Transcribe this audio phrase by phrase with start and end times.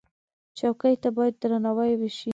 [0.57, 2.29] چوکۍ ته باید درناوی وشي.